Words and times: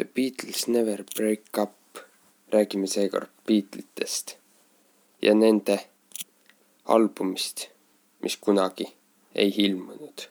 The 0.00 0.08
Beatles 0.14 0.66
Never 0.68 1.04
Break 1.16 1.58
Up 1.58 1.98
räägime 2.52 2.86
seekord 2.86 3.28
Beatlesitest 3.46 4.36
ja 5.22 5.34
nende 5.34 5.80
albumist, 6.84 7.66
mis 8.22 8.36
kunagi 8.36 8.86
ei 9.34 9.54
ilmunud. 9.56 10.22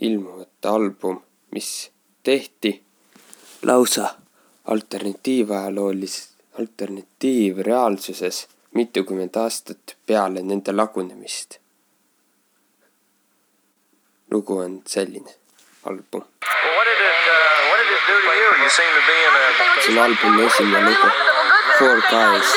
ilmumata 0.00 0.70
album, 0.70 1.20
mis 1.50 1.90
tehti 2.22 2.82
lausa 3.62 4.14
alternatiivajaloolis-, 4.64 6.28
alternatiivreaalsuses 6.58 8.48
mitukümmend 8.74 9.34
aastat 9.34 9.96
peale 10.06 10.42
nende 10.42 10.72
lagunemist. 10.72 11.58
lugu 14.30 14.56
on 14.58 14.82
selline 14.86 15.47
album. 15.86 16.02
Well, 16.12 16.24
what 16.76 16.84
did 16.88 16.98
it, 16.98 17.18
uh, 17.28 17.68
what 17.70 17.78
did 17.78 17.90
it 17.94 18.02
do 18.10 18.16
to 18.18 18.32
you? 18.40 18.50
You 18.62 18.70
seem 18.70 18.90
to 18.98 19.02
be 19.06 19.16
in 19.26 19.32
a. 19.38 19.44
see 19.82 19.98
on 19.98 20.10
albumi 20.10 20.42
esimene 20.46 20.80
lugu, 20.86 21.08
Four 21.78 21.98
Guys. 22.10 22.48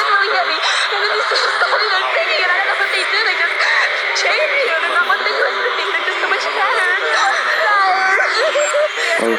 on 9.22 9.38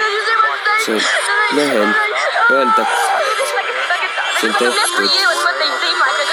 see 0.84 1.00
lehel 1.56 1.88
öeldakse, 2.50 3.02
see 4.40 4.48
on 4.48 4.54
tehtud 4.54 5.08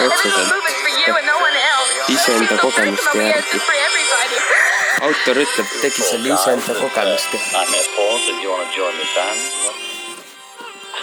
otseselt 0.06 0.54
iseenda 2.08 2.58
kogemuste 2.58 3.18
järgi. 3.18 3.62
Autor 5.02 5.36
ütleb, 5.36 5.68
tegi 5.82 6.02
selle 6.04 6.34
iseenda 6.34 6.74
join 8.78 8.96
the 8.96 9.08
band. 9.16 9.40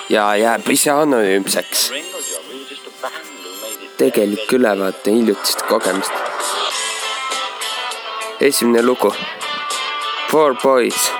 ja 0.08 0.36
jääb 0.36 0.68
ise 0.70 0.90
anonüümseks. 0.92 1.90
Tegelik 3.98 4.52
ülevaate 4.52 5.10
hiljutist 5.10 5.62
kogemust. 5.68 6.12
esimene 8.40 8.82
lugu, 8.82 9.14
Four 10.30 10.54
Boys 10.62 11.10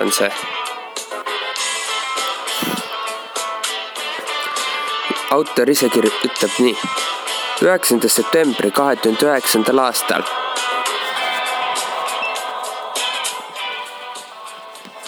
on 0.00 0.12
see. 0.12 0.32
autor 5.30 5.68
ise 5.68 5.88
kir-, 5.88 6.12
ütleb 6.24 6.58
nii. 6.58 6.76
Üheksanda 7.62 8.08
septembri 8.08 8.70
kahe 8.70 8.96
tuhande 8.96 9.26
üheksandal 9.30 9.78
aastal 9.86 10.28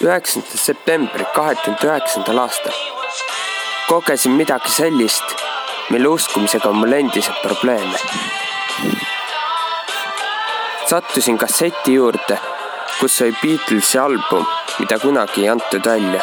üheksanda 0.01 0.65
septembri 0.67 1.27
kahe 1.35 1.55
tuhande 1.55 1.87
üheksandal 1.93 2.43
aastal 2.47 2.85
kogesin 3.89 4.33
midagi 4.33 4.71
sellist, 4.71 5.25
mille 5.91 6.09
uskumisega 6.09 6.69
on 6.69 6.77
mul 6.77 6.93
endiselt 6.93 7.43
probleeme. 7.43 7.99
sattusin 10.91 11.39
kasseti 11.39 11.95
juurde, 11.95 12.39
kus 13.01 13.21
oli 13.23 13.35
Beatlesi 13.43 13.99
album, 13.99 14.47
mida 14.79 14.99
kunagi 14.99 15.43
ei 15.43 15.49
antud 15.49 15.85
välja. 15.87 16.23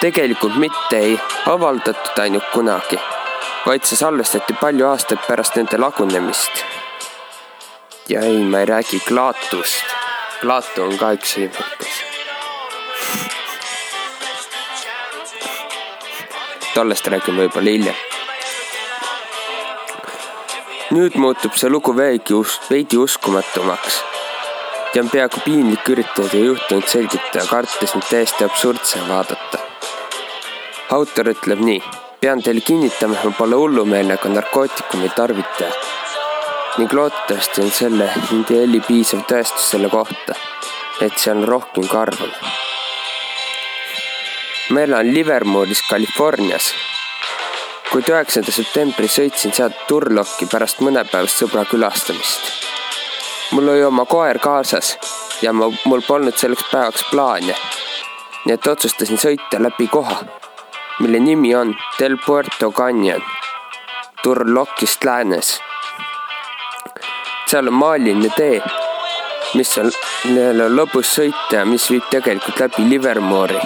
tegelikult 0.00 0.56
mitte 0.56 0.96
ei 0.96 1.20
avaldatud 1.46 2.18
ainult 2.18 2.50
kunagi, 2.52 2.98
vaid 3.68 3.84
see 3.84 3.98
salvestati 4.00 4.54
palju 4.60 4.86
aastaid 4.88 5.20
pärast 5.26 5.56
nende 5.58 5.76
lagunemist. 5.76 6.64
ja 8.08 8.20
ei, 8.20 8.44
ma 8.44 8.58
ei 8.60 8.66
räägi 8.66 9.00
Plaatust. 9.08 9.84
Plaatu 10.40 10.82
on 10.82 10.98
ka 10.98 11.10
üks 11.12 11.34
võimekas. 11.36 11.98
tollest 16.74 17.06
räägime 17.12 17.38
võib-olla 17.44 17.70
hiljem. 17.76 17.98
nüüd 20.96 21.20
muutub 21.20 21.52
see 21.60 21.68
lugu 21.68 21.92
veidi 21.96 22.32
us-, 22.40 22.60
veidi 22.70 22.96
uskumatumaks 22.96 24.00
ja 24.94 25.02
on 25.04 25.10
peaaegu 25.12 25.44
piinlik 25.44 25.88
üritada 25.92 26.38
juhtunut 26.40 26.88
selgitada, 26.88 27.44
kartes 27.50 27.94
mind 27.94 28.08
täiesti 28.10 28.44
absurdse 28.48 29.08
vaadata. 29.08 29.58
autor 30.90 31.26
ütleb 31.36 31.60
nii, 31.60 31.82
pean 32.20 32.42
teile 32.42 32.60
kinnitama, 32.60 33.14
et 33.14 33.24
ma 33.24 33.34
pole 33.38 33.56
hullumeelega 33.56 34.28
narkootikumi 34.28 35.08
tarvitaja 35.16 35.72
ning 36.78 36.92
loodetavasti 36.92 37.60
on 37.60 37.70
selle 37.74 38.06
Indie 38.32 38.62
heli 38.62 38.80
piisav 38.80 39.24
tõestus 39.30 39.70
selle 39.72 39.90
kohta, 39.90 40.34
et 41.02 41.18
see 41.18 41.34
on 41.34 41.44
rohkem 41.48 41.86
kui 41.86 41.98
arvab 41.98 42.58
ma 44.70 44.80
elan 44.80 45.14
Livermooris, 45.14 45.82
Californias. 45.90 46.74
kuid 47.88 48.08
üheksanda 48.12 48.52
septembri 48.52 49.08
sõitsin 49.08 49.54
sealt 49.56 49.86
Turlocki 49.88 50.44
pärast 50.46 50.82
mõnepäevast 50.84 51.40
sõbra 51.40 51.64
külastamist. 51.64 52.50
mul 53.52 53.68
oli 53.68 53.84
oma 53.84 54.04
koer 54.04 54.38
kaasas 54.38 54.98
ja 55.42 55.52
ma, 55.52 55.70
mul 55.84 56.02
polnud 56.06 56.36
selleks 56.36 56.68
päevaks 56.72 57.06
plaane. 57.10 57.56
nii 58.44 58.54
et 58.54 58.66
otsustasin 58.66 59.18
sõita 59.18 59.62
läbi 59.62 59.88
koha, 59.88 60.20
mille 60.98 61.18
nimi 61.18 61.54
on 61.54 61.74
Del 61.98 62.16
Puerto 62.26 62.70
Canyon, 62.72 63.22
Turlockist 64.22 65.04
läänes. 65.04 65.60
seal 67.46 67.68
on 67.68 67.74
maaliline 67.74 68.30
tee, 68.36 68.62
mis 69.54 69.78
on, 69.78 69.90
lõbus 70.68 71.14
sõita 71.14 71.62
ja 71.62 71.64
mis 71.64 71.90
viib 71.90 72.10
tegelikult 72.10 72.60
läbi 72.60 72.88
Livermoori 72.90 73.60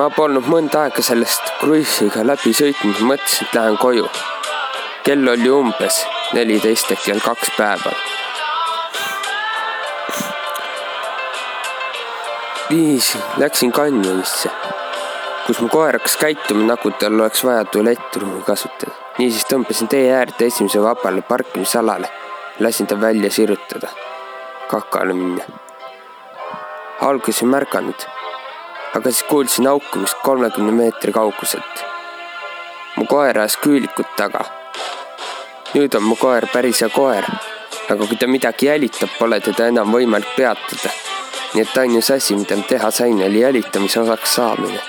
ma 0.00 0.06
polnud 0.16 0.46
mõnda 0.48 0.86
aega 0.86 1.02
sellest 1.04 1.50
kruiisiga 1.60 2.22
läbi 2.24 2.54
sõitnud, 2.56 3.02
mõtlesin, 3.04 3.48
et 3.48 3.58
lähen 3.58 3.76
koju. 3.82 4.06
kell 5.04 5.28
oli 5.32 5.50
umbes 5.50 6.04
neliteist 6.32 6.92
ehk 6.94 7.04
kell 7.04 7.20
kaks 7.20 7.52
päeval. 7.58 8.09
Viis 12.70 13.18
läksin 13.36 13.72
kanjonisse, 13.72 14.50
kus 15.46 15.60
mu 15.60 15.68
koer 15.68 15.98
hakkas 15.98 16.16
käituma, 16.16 16.66
nagu 16.72 16.90
tal 16.90 17.20
oleks 17.20 17.44
vaja 17.44 17.64
tualettruumi 17.64 18.42
kasutada. 18.46 18.94
niisiis 19.18 19.44
tõmbasin 19.50 19.88
tee 19.88 20.12
äärde 20.14 20.46
esimese 20.46 20.82
vabale 20.82 21.22
parkimisalale, 21.22 22.08
lasin 22.60 22.86
ta 22.86 23.00
välja 23.00 23.30
sirutada, 23.30 23.88
kakale 24.68 25.12
minna. 25.12 25.44
alguses 27.00 27.42
ei 27.42 27.48
märganud 27.48 28.08
aga 28.94 29.10
siis 29.10 29.22
kuulsin 29.22 29.66
haukumist 29.66 30.18
kolmekümne 30.22 30.72
meetri 30.72 31.12
kauguselt. 31.12 31.84
mu 32.96 33.06
koer 33.06 33.38
ajas 33.38 33.56
küülikut 33.56 34.16
taga. 34.16 34.44
nüüd 35.74 35.94
on 35.96 36.02
mu 36.02 36.16
koer 36.16 36.46
päris 36.52 36.80
hea 36.82 36.88
koer, 36.88 37.26
aga 37.90 38.06
kui 38.06 38.16
ta 38.16 38.26
midagi 38.26 38.66
jälitab, 38.66 39.10
pole 39.18 39.40
teda 39.40 39.68
enam 39.70 39.92
võimalik 39.94 40.34
peatada. 40.36 40.90
Nii 41.54 41.62
et 41.62 41.78
ainus 41.78 42.10
asi, 42.10 42.36
mida 42.36 42.56
ma 42.56 42.66
teha 42.68 42.90
sain, 42.90 43.22
oli 43.26 43.40
jälitamise 43.40 44.00
osaks 44.00 44.34
saamine. 44.34 44.80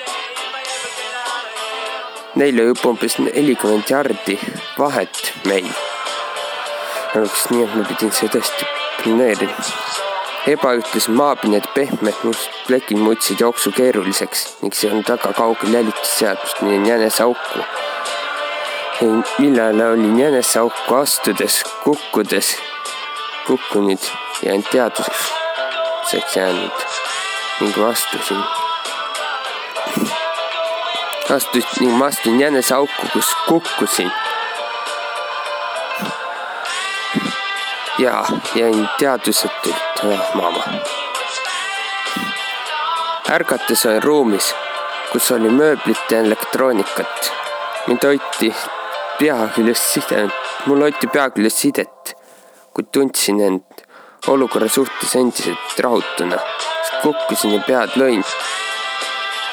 Neil 2.36 2.60
oli 2.60 2.68
juba 2.72 2.90
umbes 2.94 3.18
nelikümmend 3.20 3.90
jardi 3.90 4.40
vahet 4.80 5.34
meil. 5.46 5.72
oleks 7.16 7.50
nii, 7.50 7.64
et 7.64 7.76
ma 7.76 7.84
pidin 7.90 8.14
seda 8.16 8.38
tõesti 8.38 8.70
planeerima 9.02 9.72
ebaühtlased 10.48 11.14
maapinnad 11.14 11.68
pehmed 11.76 12.24
must 12.24 12.50
plekid 12.68 12.98
muutsid 12.98 13.44
jooksu 13.44 13.72
keeruliseks 13.78 14.46
ning 14.62 14.74
see 14.74 14.90
on 14.90 15.04
väga 15.10 15.34
kaugel 15.38 15.74
jälitusseadust 15.74 16.62
nii 16.66 16.80
jäneseauku. 16.90 17.66
millele 19.40 19.90
olin 19.90 20.20
jäneseauku 20.20 20.96
astudes, 20.96 21.64
kukkudes, 21.84 22.58
kukkunud 23.48 24.10
ja 24.44 24.54
end 24.54 24.66
teadvuseks 24.72 25.41
jäänud 26.36 26.72
ning 27.60 27.78
ma 27.78 27.88
astusin. 27.88 28.44
astusin 31.36 31.70
ning 31.80 31.98
ma 31.98 32.06
astusin 32.06 32.40
jäneseauku, 32.40 33.08
kus 33.14 33.26
kukkusin 33.48 34.12
ja 37.98 38.26
jäin 38.56 38.90
teadvusetult 39.00 39.76
maama. 40.34 40.64
ärgates 43.32 43.86
olin 43.86 44.04
ruumis, 44.04 44.56
kus 45.12 45.32
oli 45.32 45.50
mööblit 45.50 46.12
ja 46.12 46.20
elektroonikat. 46.20 47.32
mind 47.88 48.04
hoiti 48.04 48.56
pea 49.20 49.48
küljest 49.56 49.84
sidet, 49.84 50.32
mul 50.66 50.82
hoiti 50.82 51.08
pea 51.08 51.30
küljest 51.30 51.58
sidet, 51.58 52.18
kuid 52.74 52.88
tundsin 52.92 53.40
end 53.42 53.91
olukorra 54.28 54.68
suhtes 54.70 55.16
endiselt 55.16 55.80
rahutuna, 55.80 56.38
sest 56.38 57.02
kukkusin 57.02 57.54
ja 57.56 57.62
pead 57.68 57.98
lõin. 57.98 58.24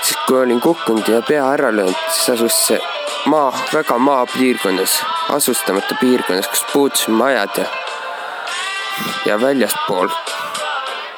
siis 0.02 0.18
kui 0.26 0.40
olin 0.40 0.60
kukkunud 0.60 1.08
ja 1.08 1.22
pea 1.22 1.46
ära 1.52 1.72
löönud, 1.76 1.96
siis 2.10 2.30
asus 2.36 2.66
see 2.66 2.80
maa, 3.26 3.52
väga 3.74 3.98
maapiirkonnas, 3.98 5.04
asustamata 5.28 5.94
piirkonnas, 6.00 6.48
kus 6.48 6.64
puudusid 6.72 7.14
majad 7.14 7.56
ja, 7.56 7.66
ja 9.26 9.40
väljaspool 9.40 10.08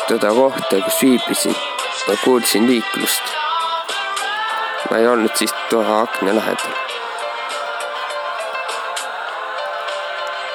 seda 0.08 0.32
kohta, 0.35 0.81
kus 0.85 1.02
viibisin, 1.02 1.55
ma 2.08 2.17
kuulsin 2.25 2.67
liiklust. 2.67 3.23
ma 4.91 4.97
ei 4.99 5.06
olnud 5.06 5.31
siis 5.35 5.55
toa 5.70 6.00
akna 6.00 6.35
lähedal. 6.35 6.75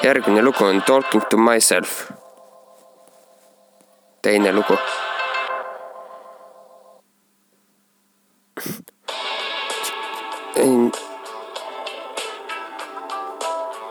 järgmine 0.02 0.42
lugu 0.42 0.64
on 0.64 0.82
Talking 0.82 1.24
to 1.30 1.36
myself. 1.36 2.15
Teine 4.26 4.52
lugu 4.52 4.78
ei 10.56 10.66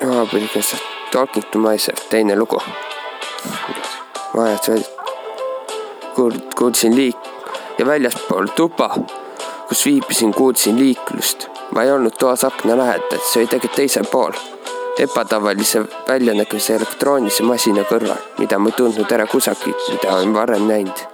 maapiirkonnas 0.08 0.76
Talking 1.12 1.44
to 1.52 1.60
myself, 1.60 2.10
teine 2.10 2.36
lugu. 2.36 2.62
vajad 4.38 4.60
veel, 4.68 4.84
kuulsin 6.56 6.96
liik- 6.96 7.30
ja 7.78 7.86
väljaspool 7.86 8.46
tuba, 8.56 8.90
kus 9.68 9.86
viibisin, 9.86 10.34
kuulsin 10.34 10.80
liiklust. 10.80 11.48
ma 11.72 11.84
ei 11.84 11.92
olnud 11.92 12.14
toas 12.20 12.44
akna 12.44 12.78
lähedal, 12.78 13.20
see 13.20 13.40
oli 13.40 13.48
tegelikult 13.48 13.76
teisel 13.76 14.06
pool. 14.12 14.32
Ebatavalise 15.00 15.84
väljanägemise 16.08 16.76
elektroonilise 16.76 17.44
masina 17.44 17.84
kõrval, 17.90 18.22
mida 18.38 18.60
ma 18.60 18.72
ei 18.72 18.78
tundnud 18.78 19.12
ära 19.12 19.28
kusagilt, 19.28 19.90
mida 19.92 20.14
olen 20.16 20.34
varem 20.34 20.68
näinud. 20.68 21.06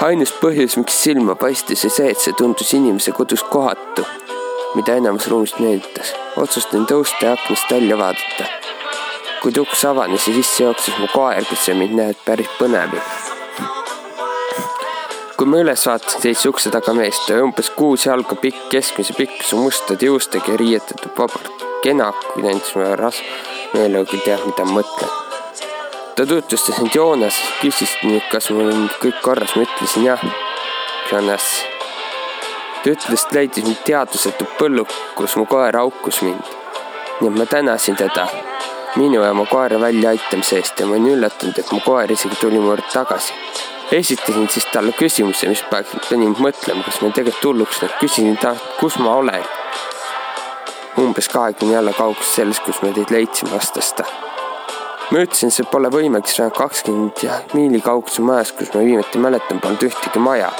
ainus 0.00 0.32
põhjus, 0.42 0.76
miks 0.76 1.02
silma 1.02 1.34
paistis, 1.34 1.84
oli 1.84 1.96
see, 1.96 2.10
et 2.10 2.20
see 2.20 2.32
tundus 2.32 2.74
inimese 2.74 3.12
kodus 3.12 3.42
kohatu 3.42 4.06
mida 4.74 4.94
enamus 4.94 5.28
ruumist 5.28 5.58
meelitas. 5.58 6.14
otsustasin 6.36 6.86
tõusta 6.86 7.24
ja 7.24 7.32
aknast 7.32 7.70
välja 7.70 7.98
vaadata. 7.98 8.44
kui 9.42 9.52
uks 9.58 9.84
avanes 9.84 10.28
ja 10.28 10.34
sisse 10.34 10.64
jooksis 10.64 10.98
mu 10.98 11.08
koer, 11.12 11.44
kes 11.48 11.64
sai 11.64 11.74
mind 11.74 11.96
näha 11.98 12.14
päris 12.24 12.50
põnev. 12.58 12.94
kui 15.36 15.46
ma 15.46 15.62
üles 15.64 15.86
vaatasin, 15.86 16.22
seisis 16.22 16.46
ukse 16.46 16.70
taga 16.70 16.94
mees, 16.94 17.18
ta 17.26 17.34
oli 17.34 17.48
umbes 17.48 17.70
kuus 17.70 18.06
jalga 18.06 18.36
pikk, 18.36 18.68
keskmise 18.70 19.16
pikkuse 19.18 19.56
mustade 19.56 20.06
juustega 20.06 20.52
ja 20.52 20.62
riietatud 20.62 21.18
vabalt. 21.18 21.59
Kena, 21.82 22.12
kui 22.32 22.42
ta 22.42 22.52
andis 22.52 22.74
mulle 22.76 22.94
ras-, 23.00 23.24
meelega 23.74 24.22
teab, 24.24 24.46
mida 24.46 24.64
ma 24.68 24.80
mõtlen. 24.80 25.18
ta 26.16 26.26
tutvustas 26.26 26.78
end 26.78 26.94
Joonas, 26.94 27.40
küsis 27.60 27.96
nüüd, 28.04 28.24
kas 28.32 28.50
mul 28.50 28.72
on 28.72 28.88
kõik 29.00 29.20
korras, 29.24 29.56
ma 29.56 29.64
ütlesin 29.64 30.08
jah. 30.10 30.24
Jonas 31.10 31.46
ta 32.82 32.90
ütles, 32.90 33.24
et 33.26 33.34
leidis 33.36 33.64
mind 33.64 33.82
teadvusetu 33.84 34.46
põlluk, 34.58 34.92
kus 35.16 35.36
mu 35.36 35.46
koer 35.48 35.76
haukus 35.76 36.22
mind. 36.26 36.56
nii 37.20 37.28
et 37.28 37.36
ma 37.36 37.44
tänasin 37.46 37.96
teda 37.96 38.26
minu 38.96 39.20
ja 39.22 39.34
mu 39.34 39.44
koera 39.46 39.80
väljaaitamise 39.80 40.56
eest 40.56 40.80
ja 40.80 40.86
ma 40.86 40.96
olin 40.96 41.12
üllatunud, 41.14 41.58
et 41.58 41.72
mu 41.72 41.80
koer 41.84 42.10
isegi 42.10 42.40
tuli 42.40 42.58
mu 42.58 42.72
juurde 42.72 42.88
tagasi. 42.92 43.32
esitasin 43.92 44.48
siis 44.48 44.66
talle 44.72 44.92
küsimuse, 44.92 45.48
mis 45.48 45.64
pani 45.70 46.24
mind 46.24 46.40
mõtlema, 46.40 46.84
kas 46.86 47.00
ma 47.02 47.10
tegelikult 47.14 47.44
hulluks 47.50 47.82
läinud, 47.82 47.98
küsisin 48.00 48.38
talt, 48.40 48.62
kus 48.80 48.98
ma 48.98 49.16
olen. 49.22 49.59
Umbes 51.00 51.28
kahekümne 51.32 51.78
jala 51.78 51.92
kaugusel 51.96 52.34
sellest, 52.34 52.64
kus 52.64 52.82
me 52.82 52.92
teid 52.96 53.12
leidsime, 53.14 53.52
vastas 53.54 53.92
ta. 53.98 54.04
ma 55.10 55.24
ütlesin, 55.24 55.50
see 55.50 55.66
pole 55.70 55.90
võimalik, 55.90 56.28
see 56.30 56.44
on 56.44 56.52
kakskümmend 56.54 57.24
miili 57.54 57.80
kaugusel 57.84 58.28
majast, 58.28 58.56
kus 58.58 58.74
ma 58.74 58.84
viimati 58.84 59.18
mäletan, 59.18 59.60
polnud 59.60 59.88
ühtegi 59.90 60.22
maja 60.22 60.52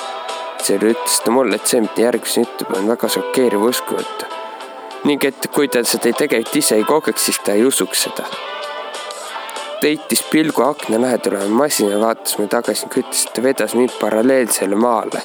seejärel 0.64 0.94
ütles 0.94 1.20
ta 1.24 1.32
mulle, 1.34 1.56
et 1.56 1.66
see, 1.66 1.80
mida 1.84 2.06
järgmisena 2.06 2.46
ütleb, 2.46 2.76
on 2.78 2.88
väga 2.92 3.10
šokeeriv 3.16 3.66
usku 3.70 3.96
võtta. 3.98 4.28
ning 5.04 5.24
et 5.24 5.46
kui 5.54 5.68
ta 5.72 5.80
seda 5.88 6.12
tegelikult 6.12 6.56
ise 6.60 6.76
ei 6.76 6.84
kogeks, 6.84 7.24
siis 7.24 7.38
ta 7.44 7.56
ei 7.56 7.64
usuks 7.64 8.02
seda. 8.06 8.26
ta 9.80 9.86
heitis 9.86 10.22
pilgu 10.30 10.62
akna 10.62 11.00
lähedal 11.00 11.38
oleva 11.38 11.62
masina, 11.62 12.00
vaatas 12.00 12.36
mulle 12.38 12.52
tagasi 12.56 12.86
ning 12.86 12.98
ütles, 13.04 13.24
et 13.26 13.32
ta 13.34 13.42
vedas 13.42 13.74
mind 13.74 13.96
paralleelsele 14.00 14.76
maale. 14.76 15.24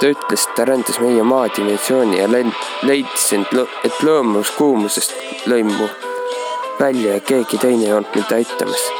Ta 0.00 0.10
ütles, 0.12 0.46
et 0.48 0.56
ta 0.56 0.64
rändas 0.68 1.00
meie 1.00 1.22
maadimensiooni 1.22 2.18
ja 2.20 2.28
leidis 2.32 3.30
end, 3.32 3.52
et 3.84 4.02
lõõmavast 4.02 4.56
kuumusest 4.58 5.14
lõi 5.46 5.62
mu 5.64 5.88
välja 6.80 7.16
ja 7.16 7.20
keegi 7.20 7.58
teine 7.58 7.88
ei 7.88 7.94
olnud 7.96 8.12
mind 8.14 8.34
aitamas 8.36 8.90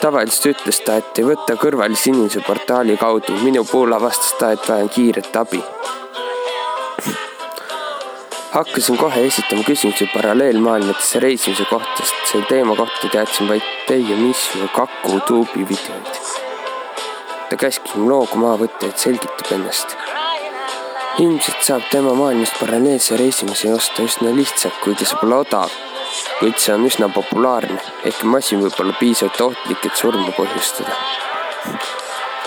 tavaliselt 0.00 0.54
ütles 0.54 0.80
ta, 0.84 0.96
et 1.00 1.18
ei 1.20 1.26
võta 1.28 1.56
kõrvalise 1.60 2.10
inimese 2.10 2.40
portaali 2.46 2.96
kaudu. 3.00 3.36
minu 3.44 3.64
puhul 3.64 3.92
avastas 3.92 4.32
ta, 4.38 4.52
et 4.52 4.68
vajan 4.68 4.88
kiiret 4.88 5.36
abi. 5.36 5.62
hakkasin 8.50 8.96
kohe 8.96 9.26
esitama 9.26 9.62
küsimusi 9.62 10.08
paralleelmaailmadesse 10.14 11.20
reisimise 11.20 11.64
kohta, 11.70 12.02
sest 12.02 12.32
selle 12.32 12.46
teema 12.48 12.76
kohta 12.76 13.08
teadsin 13.12 13.48
vaid 13.48 13.72
teie 13.86 14.16
ja 14.16 14.68
Kaku 14.74 15.20
tuubi 15.26 15.68
videoid. 15.68 16.39
Ta 17.50 17.58
käskis 17.58 17.94
mul 17.98 18.08
loogu 18.14 18.38
maha 18.38 18.62
võtta, 18.64 18.88
et 18.88 18.98
selgitab 18.98 19.52
ennast. 19.58 19.96
ilmselt 21.18 21.62
saab 21.66 21.86
tema 21.90 22.14
maailmast 22.14 22.58
paralleelse 22.60 23.16
reisimise 23.20 23.74
osta 23.74 24.06
üsna 24.06 24.32
lihtsalt, 24.34 24.78
kuigi 24.84 25.04
see 25.04 25.18
pole 25.20 25.42
odav 25.44 25.80
kuid 26.38 26.58
see 26.58 26.74
on 26.74 26.86
üsna 26.88 27.08
populaarne, 27.12 27.78
ehkki 28.08 28.28
masin 28.30 28.62
võib 28.64 28.78
olla 28.82 28.94
piisavalt 28.98 29.40
ohtlik, 29.44 29.84
et 29.84 29.96
surma 29.96 30.32
põhjustada. 30.36 30.94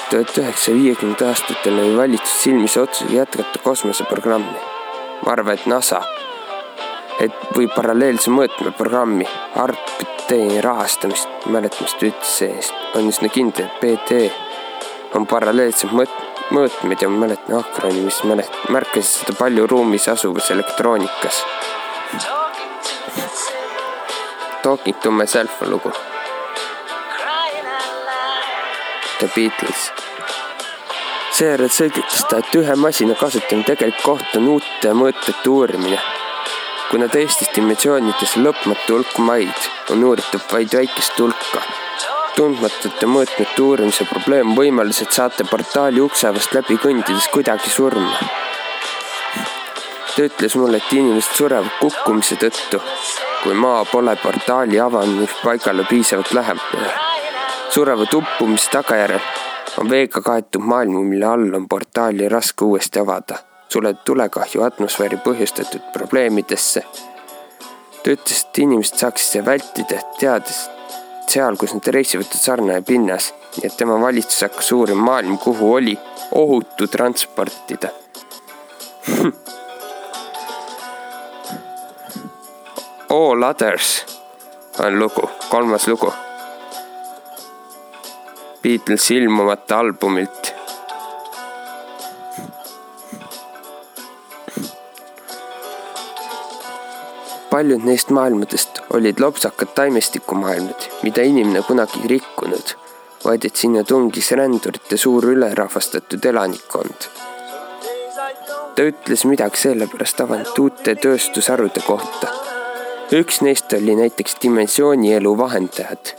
tuhat 0.10 0.38
üheksasaja 0.38 0.78
viiekümnendate 0.78 1.28
aastatel 1.30 1.80
oli 1.80 1.98
valitsus 1.98 2.42
silmis 2.44 2.78
otsusega 2.78 3.20
jätkata 3.22 3.62
kosmoseprogrammi. 3.64 4.60
ma 5.26 5.32
arvan, 5.32 5.54
et 5.54 5.66
NASA, 5.66 6.02
et 7.20 7.38
või 7.56 7.70
paralleelse 7.76 8.32
mõõtmeprogrammi, 8.32 9.28
argptee 9.56 10.62
rahastamist, 10.62 11.30
mäletamist 11.46 12.04
ütles 12.04 12.38
see-eest, 12.40 12.74
on 12.96 13.08
üsna 13.14 13.30
kindel, 13.30 13.70
et 13.70 13.80
PT 13.80 14.32
on 15.14 15.28
paralleelsed 15.30 15.92
mõõt-, 15.94 16.22
mõõtmed 16.52 17.02
ja 17.02 17.10
ma 17.10 17.26
mäletan 17.26 17.60
akronüümi, 17.60 18.08
mis 18.10 18.24
mälet-, 18.30 18.64
märkasid 18.74 19.12
seda 19.24 19.38
palju 19.40 19.68
ruumis 19.70 20.10
asuvas 20.12 20.52
elektroonikas 20.52 21.44
Talking 24.64 24.96
to 25.02 25.12
myself 25.12 25.62
on 25.62 25.70
lugu. 25.72 25.92
The 29.20 29.30
Beatles. 29.36 29.92
seejärel 31.32 31.70
selgitas 31.70 32.24
ta, 32.30 32.38
et 32.38 32.56
ühe 32.56 32.76
masina 32.76 33.16
kasutamine 33.20 33.66
tegelik 33.68 34.00
koht 34.06 34.38
on 34.40 34.48
uute 34.54 34.94
mõõtmete 35.00 35.50
uurimine. 35.50 36.00
kuna 36.92 37.08
teistes 37.12 37.52
dimensioonides 37.56 38.38
on 38.38 38.48
lõpmatu 38.48 38.96
hulk 38.96 39.18
maid, 39.18 39.68
on 39.92 40.04
uuritud 40.04 40.48
vaid 40.52 40.78
väikest 40.80 41.20
hulka. 41.20 41.66
Tundmatute 42.36 43.06
mõõtmete 43.06 43.62
uurimise 43.62 44.06
probleem 44.10 44.52
on 44.52 44.58
võimalus, 44.58 45.02
et 45.02 45.12
saate 45.12 45.44
portaali 45.50 46.02
ukseavast 46.02 46.54
läbi 46.54 46.78
kõndides 46.78 47.30
kuidagi 47.34 47.70
surma. 47.70 48.18
ta 50.16 50.22
ütles 50.22 50.56
mulle, 50.56 50.78
et 50.78 50.94
inimesed 50.94 51.38
surevad 51.38 51.80
kukkumise 51.80 52.36
tõttu 52.36 52.82
kui 53.44 53.54
maa 53.54 53.86
pole 53.86 54.16
portaali 54.16 54.80
avamispaigale 54.80 55.84
piisavalt 55.90 56.32
lähedal. 56.32 56.92
sureva 57.70 58.06
uppumise 58.16 58.70
tagajärjel 58.72 59.20
on 59.78 59.90
veega 59.90 60.22
kaetud 60.22 60.62
maailm, 60.62 60.96
mille 61.10 61.26
all 61.26 61.54
on 61.54 61.68
portaali 61.68 62.30
raske 62.30 62.66
uuesti 62.66 63.00
avada. 63.00 63.36
suletud 63.70 64.06
tulekahju 64.06 64.64
atmosfääri 64.64 65.18
põhjustatud 65.18 65.92
probleemidesse. 65.94 66.84
ta 68.04 68.12
ütles, 68.12 68.46
et 68.46 68.58
inimesed 68.58 68.98
saaksid 68.98 69.32
seda 69.32 69.46
vältida, 69.46 70.00
teades 70.20 70.70
seal, 71.28 71.58
kus 71.58 71.74
nad 71.74 71.88
reisivad, 71.96 72.26
sarnane 72.38 72.82
pinnas, 72.86 73.34
nii 73.58 73.68
et 73.70 73.78
tema 73.78 74.00
valitsus 74.02 74.42
hakkas 74.46 74.72
uurima 74.72 75.04
maailma, 75.12 75.38
kuhu 75.38 75.74
oli 75.74 75.98
ohutu 76.32 76.88
transportida 76.88 77.90
All 83.14 83.44
Others 83.44 84.06
on 84.80 85.00
lugu, 85.00 85.30
kolmas 85.50 85.88
lugu. 85.88 86.14
Beatlesi 88.64 89.18
ilmumata 89.18 89.80
albumilt. 89.80 90.43
Paljud 97.54 97.86
neist 97.86 98.10
maailmadest 98.10 98.82
olid 98.98 99.20
lopsakad 99.22 99.76
taimestikumaailmad, 99.78 100.90
mida 101.06 101.22
inimene 101.22 101.62
kunagi 101.68 102.08
rikkunud, 102.10 102.74
vaid 103.26 103.46
et 103.46 103.56
sinna 103.56 103.84
tungis 103.86 104.32
rändurite 104.34 104.98
suur 104.98 105.30
ülerahvastatud 105.36 106.26
elanikkond 106.34 107.10
ta 108.76 108.84
ütles 108.90 109.26
midagi 109.30 109.60
sellepärast 109.62 110.22
avatud 110.26 110.64
uute 110.64 110.96
tööstusharude 110.98 111.84
kohta 111.86 112.32
üks 113.14 113.42
neist 113.46 113.74
oli 113.78 113.96
näiteks 113.96 114.38
dimensioonielu 114.42 115.38
vahendajad. 115.38 116.14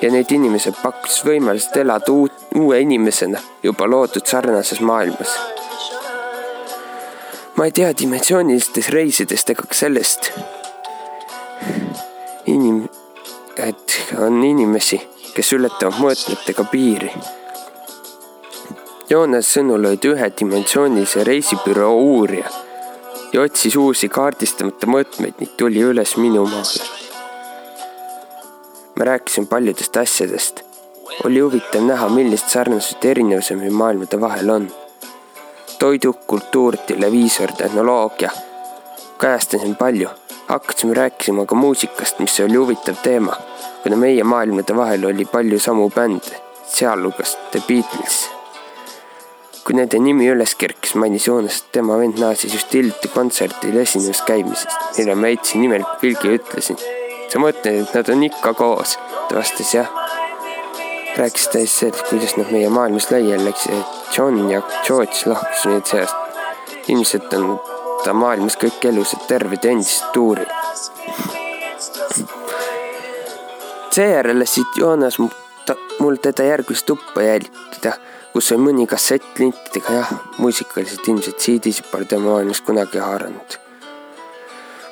ja 0.00 0.10
need 0.12 0.32
inimesed 0.32 0.76
pakkusid 0.82 1.28
võimalust 1.28 1.76
elada 1.76 2.12
uut, 2.12 2.32
uue 2.54 2.80
inimesena 2.80 3.40
juba 3.62 3.88
loodud 3.88 4.26
sarnases 4.26 4.80
maailmas. 4.80 5.32
Ma 7.56 7.64
ei 7.64 7.72
tea 7.72 7.92
dimensioonilistest 7.96 8.92
reisidest 8.92 9.50
ega 9.50 9.64
ka 9.64 9.74
sellest 9.74 10.30
inim-, 12.46 12.88
et 13.56 13.96
on 14.18 14.42
inimesi, 14.44 15.00
kes 15.34 15.52
ületavad 15.56 15.98
mõõtmetega 16.00 16.66
piiri. 16.70 17.10
Joonas 19.10 19.48
sõnul 19.54 19.86
olid 19.86 20.04
ühedimensioonilise 20.10 21.24
reisibüroo 21.26 21.92
uurija 22.02 22.48
ja 23.32 23.42
otsis 23.42 23.76
uusi 23.78 24.08
kaardistamata 24.10 24.88
mõõtmeid 24.90 25.38
ning 25.42 25.52
tuli 25.58 25.82
üles 25.86 26.16
minu 26.18 26.46
maale. 26.46 26.86
ma 28.96 29.04
rääkisin 29.04 29.46
paljudest 29.46 29.96
asjadest. 29.96 30.62
oli 31.24 31.40
huvitav 31.40 31.82
näha, 31.82 32.08
millised 32.08 32.48
sarnased 32.48 33.04
erinevused 33.04 33.56
meie 33.56 33.70
maailmade 33.70 34.20
vahel 34.20 34.50
on. 34.50 34.68
Toidu, 35.78 36.12
kultuur, 36.26 36.76
televiisor, 36.76 37.52
tehnoloogia. 37.52 38.30
kajastasin 39.18 39.76
palju 39.76 40.08
hakkasime 40.46 40.94
rääkima 40.94 41.46
ka 41.46 41.54
muusikast, 41.54 42.18
mis 42.18 42.40
oli 42.40 42.56
huvitav 42.56 42.94
teema, 43.02 43.36
kuna 43.82 43.96
meie 43.96 44.24
maailmade 44.24 44.76
vahel 44.76 45.04
oli 45.04 45.24
palju 45.24 45.58
samu 45.58 45.90
bände, 45.90 46.40
sealhulgas 46.66 47.38
The 47.50 47.62
Beatles. 47.68 48.30
kui 49.64 49.74
nende 49.74 49.98
nimi 49.98 50.28
üles 50.30 50.52
kerkis, 50.54 50.94
mainis 50.94 51.26
Joonas, 51.26 51.56
et 51.58 51.72
tema 51.74 51.96
vend 51.98 52.20
naasis 52.22 52.52
just 52.54 52.74
hiljuti 52.74 53.08
kontserdil 53.08 53.76
esinemas 53.82 54.22
käimisest, 54.22 54.76
mille 54.98 55.14
ma 55.14 55.26
heitsin 55.26 55.60
nimeliku 55.60 55.96
pilgi 56.00 56.28
ja 56.28 56.38
ütlesin. 56.38 56.78
sa 57.28 57.42
mõtled, 57.42 57.82
et 57.82 57.94
nad 57.94 58.08
on 58.14 58.22
ikka 58.22 58.54
koos? 58.54 58.98
ta 59.28 59.40
vastas 59.40 59.74
jah. 59.74 59.90
Rääkis 61.16 61.48
ta 61.48 61.58
siis 61.58 61.78
sellest, 61.78 62.08
kuidas 62.10 62.36
nad 62.36 62.52
meie 62.52 62.68
maailmas 62.68 63.10
laiali 63.10 63.44
läksid, 63.44 63.72
et 63.72 64.18
John 64.18 64.50
ja 64.50 64.62
George 64.86 65.26
lahkusid 65.26 65.72
nüüd 65.72 65.86
seast. 65.86 66.16
ilmselt 66.88 67.32
on 67.34 67.60
ta 68.04 68.12
maailmas 68.12 68.56
kõik 68.60 68.84
elusad 68.88 69.24
terved 69.28 69.64
ja 69.64 69.70
endiselt 69.70 70.12
tuuril. 70.12 70.46
seejärel 73.90 74.40
lasid 74.40 74.76
Joonas 74.76 75.18
mul 75.98 76.16
teda 76.16 76.44
järgmist 76.44 76.86
tuppa 76.86 77.22
jälgida, 77.22 77.92
kus 78.32 78.52
oli 78.52 78.66
mõni 78.68 78.86
kassett 78.86 79.38
lintidega, 79.40 79.92
jah, 80.00 80.10
muusikaliselt 80.38 81.08
ilmselt 81.08 81.40
CD-sid 81.40 81.88
pole 81.90 82.04
tema 82.04 82.34
maailmas 82.36 82.60
kunagi 82.60 82.98
haaranud. 82.98 83.56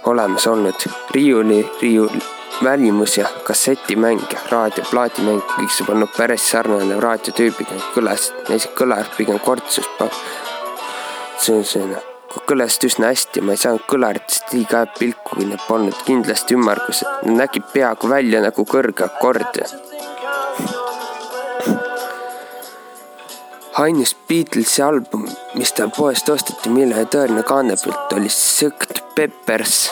olemas 0.04 0.46
olnud 0.46 0.88
riiuli, 1.10 1.60
riiul, 1.80 2.20
välimus 2.62 3.18
ja 3.18 3.28
kassetimäng 3.44 4.22
ja 4.32 4.38
raadio, 4.50 4.84
plaadimäng, 4.90 5.42
kõik 5.56 5.74
see 5.74 5.86
polnud 5.88 6.14
päris 6.16 6.46
sarnane 6.50 7.00
raadiotüübiga, 7.00 7.82
kõlas, 7.96 8.30
neist 8.48 8.72
kõlas 8.78 9.10
pigem 9.18 9.40
kortsus, 9.42 9.88
see 11.42 11.62
on 11.82 11.94
noh 11.96 12.10
kõlasid 12.48 12.88
üsna 12.88 13.10
hästi, 13.12 13.42
ma 13.44 13.54
ei 13.54 13.60
saanud 13.60 13.84
kõlaritest 13.88 14.52
liiga 14.54 14.84
pilku, 14.98 15.36
kui 15.36 15.46
need 15.48 15.62
polnud 15.68 15.96
kindlasti 16.06 16.56
ümmargused, 16.58 17.26
nägid 17.30 17.68
peaaegu 17.72 18.10
välja 18.10 18.42
nagu 18.44 18.66
kõrge 18.68 19.06
akord. 19.06 19.60
ainus 23.74 24.12
Beatlesi 24.28 24.82
album, 24.82 25.24
mis 25.58 25.72
tal 25.74 25.90
poest 25.96 26.28
osteti, 26.30 26.70
mille 26.70 27.06
tõeline 27.10 27.42
kaanepilt 27.42 28.12
oli 28.14 28.30
Sucked 28.30 29.00
Peppers, 29.16 29.88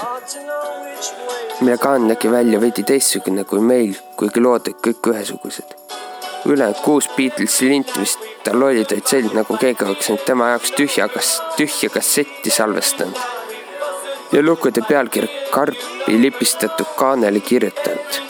kaan 1.78 2.08
nägi 2.08 2.30
välja 2.30 2.60
veidi 2.60 2.82
teistsugune 2.82 3.44
kui 3.44 3.60
meil, 3.60 3.94
kuigi 4.16 4.40
lood 4.40 4.66
olid 4.68 4.80
kõik 4.86 5.12
ühesugused 5.12 5.76
ülejäänud 6.46 6.80
kuus 6.82 7.08
Beatlesi 7.16 7.68
linti, 7.68 7.98
mis 7.98 8.18
tal 8.44 8.62
olid, 8.62 8.90
olid 8.92 9.06
sellised 9.06 9.36
nagu 9.36 9.56
keegi 9.56 9.84
oleks 9.84 10.08
nüüd 10.10 10.24
tema 10.26 10.48
jaoks 10.50 10.72
tühja, 10.78 11.06
kas 11.08 11.36
tühja 11.56 11.90
kassetti 11.90 12.50
salvestanud. 12.50 13.18
ja 14.32 14.42
lugude 14.42 14.82
pealkiri 14.88 15.28
karpi 15.50 16.22
lipistatud 16.22 16.86
kaanele 16.96 17.40
kirjutanud. 17.40 18.20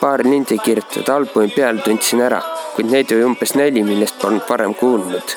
paar 0.00 0.24
lindi 0.24 0.58
kirjutatud 0.58 1.08
albumi 1.08 1.48
peal 1.56 1.78
tundsin 1.78 2.20
ära, 2.20 2.42
kuid 2.74 2.90
neid 2.90 3.12
oli 3.12 3.24
umbes 3.24 3.54
neli, 3.54 3.82
millest 3.82 4.18
polnud 4.18 4.48
varem 4.48 4.74
kuulnud. 4.74 5.36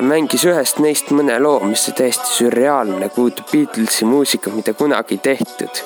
Ta 0.00 0.06
mängis 0.08 0.46
ühest 0.48 0.78
neist 0.80 1.10
mõne 1.12 1.34
loo, 1.44 1.58
mis 1.68 1.82
oli 1.90 1.98
täiesti 1.98 2.30
sürreaalne, 2.32 3.10
kujutab 3.12 3.50
Beatlesi 3.52 4.06
muusika, 4.08 4.48
mida 4.54 4.72
kunagi 4.72 5.18
tehtud, 5.20 5.80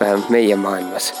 vähemalt 0.00 0.30
meie 0.34 0.56
maailmas 0.58 1.12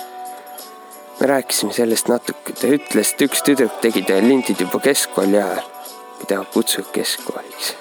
me 1.20 1.26
rääkisime 1.26 1.72
sellest 1.72 2.08
natuke, 2.08 2.52
ta 2.58 2.66
ütles, 2.66 3.12
et 3.12 3.22
üks 3.22 3.44
tüdruk 3.46 3.76
tegi 3.84 4.02
tal 4.08 4.24
lindid 4.26 4.58
juba 4.64 4.80
keskkooli 4.82 5.38
ajal, 5.38 5.68
mida 6.18 6.40
kutsub 6.54 6.88
keskkooliks. 6.90 7.74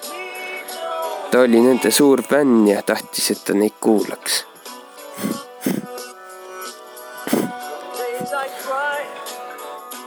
ta 1.31 1.41
oli 1.47 1.61
nende 1.65 1.89
suur 1.91 2.21
fänn 2.21 2.67
ja 2.67 2.83
tahtis, 2.83 3.31
et 3.31 3.41
ta 3.45 3.57
neid 3.57 3.79
kuulaks. 3.81 4.43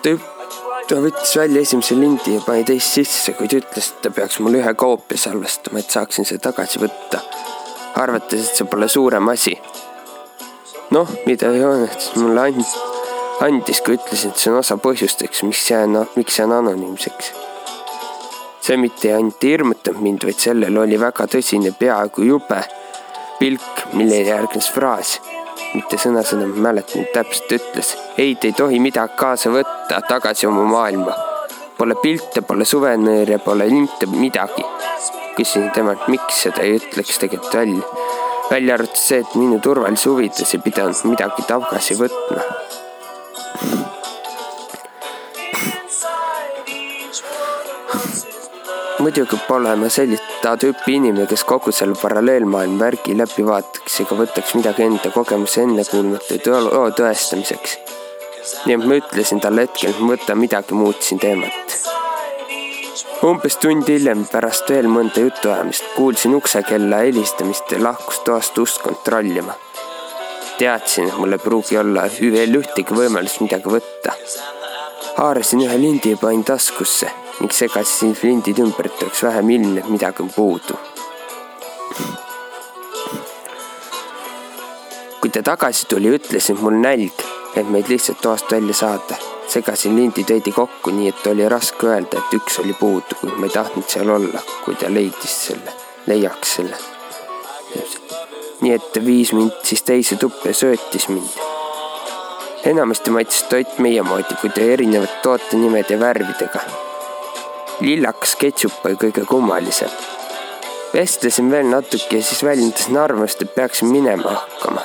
ta, 0.02 0.14
ta 0.88 1.00
võttis 1.02 1.36
välja 1.36 1.62
esimese 1.62 1.96
lindi 1.98 2.36
ja 2.36 2.44
pani 2.46 2.64
teist 2.68 2.98
sisse, 2.98 3.34
kuid 3.38 3.54
ütles, 3.60 3.90
et 3.90 4.02
ta 4.02 4.10
peaks 4.14 4.40
mulle 4.40 4.62
ühe 4.62 4.74
koopia 4.74 5.18
salvestama, 5.18 5.80
et 5.82 5.90
saaksin 5.90 6.28
selle 6.28 6.42
tagasi 6.42 6.82
võtta. 6.82 7.22
arvates, 7.94 8.48
et 8.48 8.56
see 8.56 8.66
pole 8.66 8.88
suurem 8.88 9.28
asi. 9.28 9.58
noh, 10.90 11.08
mida 11.26 11.52
Joonas 11.56 12.12
mulle 12.16 12.48
andis 12.48 12.74
andis, 13.42 13.80
kui 13.82 13.96
ütlesin, 13.96 14.30
et 14.30 14.38
see 14.38 14.52
on 14.52 14.60
osa 14.60 14.76
põhjusteks, 14.80 15.42
miks 15.46 15.64
jään, 15.70 15.96
miks 16.16 16.38
jään 16.38 16.52
anonüümseks. 16.58 17.32
see 18.62 18.76
mitte 18.78 19.10
ainult 19.14 19.44
ei 19.44 19.56
hirmutanud 19.56 20.02
mind, 20.02 20.22
vaid 20.22 20.38
sellel 20.38 20.76
oli 20.78 20.98
väga 21.00 21.26
tõsine, 21.26 21.72
peaaegu 21.78 22.22
jube 22.28 22.60
pilk, 23.40 23.86
millele 23.92 24.28
järgnes 24.30 24.68
fraas, 24.70 25.16
mitte 25.74 25.98
sõna-sõna, 26.00 26.46
ma 26.50 26.68
mäletan 26.68 27.06
täpselt 27.14 27.54
ütles, 27.56 27.94
ei, 28.20 28.34
te 28.34 28.50
ei 28.50 28.56
tohi 28.56 28.80
midagi 28.82 29.16
kaasa 29.18 29.52
võtta 29.54 30.00
tagasi 30.08 30.48
oma 30.48 30.64
maailma. 30.68 31.16
Pole 31.78 31.96
pilte, 32.02 32.42
pole 32.46 32.66
suvenööre, 32.68 33.38
pole 33.42 33.66
linte, 33.70 34.06
midagi. 34.06 34.66
küsisin 35.36 35.70
temalt, 35.72 36.04
miks 36.12 36.42
seda 36.44 36.62
ei 36.62 36.76
ütleks 36.76 37.18
tegelikult 37.18 37.54
välja. 37.54 37.82
välja 38.50 38.74
arvatud 38.74 39.00
see, 39.00 39.24
et 39.24 39.34
minu 39.34 39.60
turvalise 39.64 40.08
huvides 40.10 40.54
ei 40.54 40.60
pidanud 40.60 41.04
midagi 41.08 41.48
tagasi 41.48 41.96
võtma 41.96 42.44
muidugi 49.02 49.36
pole 49.48 49.72
ma 49.74 49.88
sellist 49.90 50.44
tüüpi 50.62 50.94
inimene, 50.98 51.26
kes 51.30 51.42
kogu 51.48 51.72
selle 51.74 51.96
paralleelmaailma 51.98 52.84
värgi 52.84 53.16
läbi 53.18 53.42
vaataks 53.48 53.96
ega 54.04 54.18
võtaks 54.20 54.54
midagi 54.58 54.84
enda 54.86 55.10
kogemuse 55.14 55.64
ennekuulmatu 55.66 56.38
loo 56.68 56.84
tõestamiseks. 56.98 57.74
nii 58.66 58.76
et 58.76 58.86
ma 58.86 58.98
ütlesin 59.00 59.42
talle 59.42 59.66
hetkel, 59.66 59.90
et 59.90 60.00
ma 60.00 60.14
võtan 60.14 60.38
midagi, 60.38 60.78
muutsin 60.78 61.18
teemat. 61.18 61.76
umbes 63.26 63.58
tund 63.64 63.90
hiljem 63.90 64.24
pärast 64.30 64.70
veel 64.70 64.90
mõnda 64.96 65.26
jutuajamist 65.26 65.92
kuulsin 65.96 66.38
uksekella 66.38 67.02
helistamist 67.06 67.74
ja 67.74 67.82
lahkus 67.82 68.22
toast 68.26 68.58
ust 68.58 68.82
kontrollima. 68.86 69.58
teadsin, 70.58 71.08
et 71.08 71.18
mul 71.18 71.32
ei 71.38 71.46
pruugi 71.48 71.78
olla 71.78 72.06
veel 72.38 72.60
ühtegi 72.62 73.00
võimalust 73.02 73.42
midagi 73.42 73.78
võtta. 73.78 74.18
Haarasin 75.16 75.60
ühe 75.60 75.80
lindi 75.80 76.10
ja 76.10 76.16
panin 76.16 76.44
taskusse 76.44 77.10
ning 77.40 77.52
segasin 77.52 78.16
lindid 78.22 78.58
ümber, 78.58 78.86
et 78.86 79.02
oleks 79.02 79.22
vähem 79.22 79.50
ilmne, 79.50 79.80
et 79.80 79.88
midagi 79.88 80.22
on 80.22 80.30
puudu. 80.36 80.78
kui 85.20 85.30
ta 85.30 85.42
tagasi 85.42 85.86
tuli, 85.86 86.10
ütlesin 86.18 86.58
mul 86.60 86.80
nälg, 86.82 87.22
et 87.56 87.68
meid 87.70 87.88
lihtsalt 87.88 88.20
toast 88.20 88.52
välja 88.52 88.74
saada. 88.74 89.16
segasin 89.48 89.96
lindid 89.96 90.28
veidi 90.28 90.52
kokku, 90.52 90.90
nii 90.90 91.08
et 91.08 91.26
oli 91.26 91.48
raske 91.48 91.86
öelda, 91.86 92.18
et 92.18 92.34
üks 92.38 92.58
oli 92.60 92.72
puudu, 92.72 93.20
kuid 93.20 93.36
ma 93.36 93.46
ei 93.46 93.54
tahtnud 93.54 93.88
seal 93.88 94.10
olla, 94.10 94.40
kui 94.64 94.74
ta 94.74 94.88
leidis 94.88 95.38
selle, 95.46 95.76
leiaks 96.06 96.54
selle. 96.54 96.76
nii 98.60 98.74
et 98.74 98.92
ta 98.92 99.04
viis 99.04 99.32
mind 99.32 99.62
siis 99.62 99.82
teise 99.82 100.16
tuppa 100.16 100.48
ja 100.48 100.54
söötis 100.54 101.08
mind 101.08 101.61
enamasti 102.64 103.10
maitses 103.10 103.42
toit 103.42 103.78
meie 103.78 104.02
moodi, 104.02 104.38
kuid 104.40 104.58
erinevate 104.58 105.20
tootenimede 105.22 105.94
ja 105.94 106.00
värvidega 106.00 106.64
lillakas 107.82 108.36
ketšup 108.38 108.84
oli 108.86 108.96
kõige 108.96 109.24
kummalisem. 109.26 109.90
vestlesin 110.94 111.50
veel 111.50 111.66
natuke 111.66 112.16
ja 112.16 112.22
siis 112.22 112.44
väljendasin 112.44 112.96
arvamust, 112.96 113.42
et 113.42 113.54
peaksin 113.54 113.88
minema 113.88 114.30
hakkama, 114.30 114.82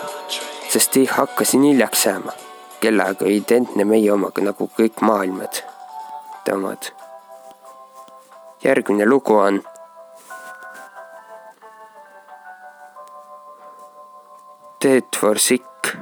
sest 0.69 0.97
hakkasin 1.11 1.63
hiljaks 1.63 2.05
jääma. 2.05 2.31
kellaaeg 2.79 3.21
oli 3.21 3.37
identne 3.37 3.85
meie 3.85 4.11
omaga 4.11 4.41
nagu 4.41 4.69
kõik 4.79 5.01
maailmad, 5.01 5.63
omad. 6.53 6.91
järgmine 8.63 9.05
lugu 9.05 9.35
on 9.35 9.63
Dead 14.83 15.03
for 15.19 15.39
sick 15.39 15.97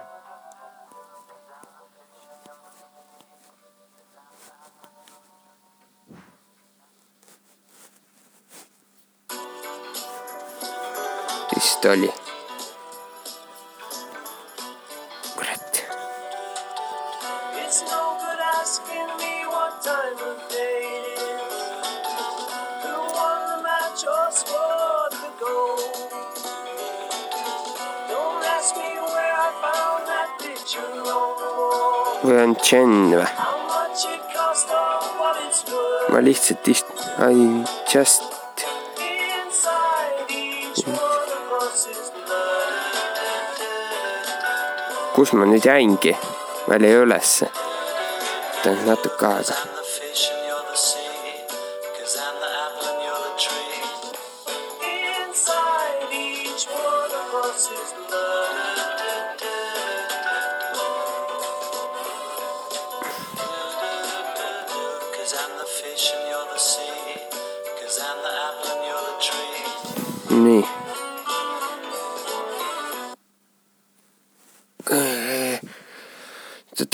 or 11.88 11.96
what 35.20 35.38
it's 35.48 35.64
worth. 35.72 36.10
ma 36.10 36.20
lihtsalt 36.20 36.68
ist-, 36.68 36.86
I 37.20 37.64
just, 37.92 38.24
kus 45.16 45.32
ma 45.34 45.46
nüüd 45.48 45.64
jäingi? 45.66 46.18
jäin 46.68 46.92
ülesse. 47.06 47.48
natuke 48.86 49.26
aega. 49.28 49.75